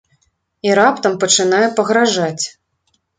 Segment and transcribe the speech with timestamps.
[0.67, 2.45] І раптам пачынае пагражаць.